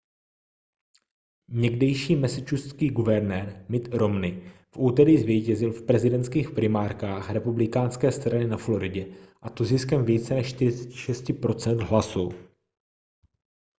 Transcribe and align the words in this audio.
někdejší 1.49 2.15
massachusettský 2.15 2.89
guvernér 2.89 3.65
mitt 3.69 3.93
romney 3.93 4.31
v 4.73 4.77
úterý 4.77 5.17
zvítězil 5.17 5.71
v 5.71 5.85
prezidentských 5.85 6.49
primárkách 6.51 7.29
republikánské 7.29 8.11
strany 8.11 8.47
na 8.47 8.57
floridě 8.57 9.07
a 9.41 9.49
to 9.49 9.63
ziskem 9.63 10.05
více 10.05 10.33
než 10.33 10.49
46 10.49 11.29
% 11.29 11.81
hlasů 11.89 12.29